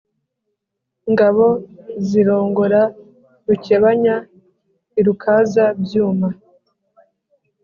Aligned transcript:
ngabo 1.11 1.47
zirongora 2.07 2.81
rukebanya 3.47 4.15
i 4.99 5.01
rukaza-byuma, 5.05 6.27